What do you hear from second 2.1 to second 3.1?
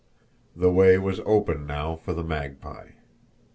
the Magpie!